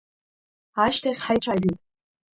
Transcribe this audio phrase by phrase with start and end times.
[0.85, 1.79] Ашьҭахь ҳаицәажәеит.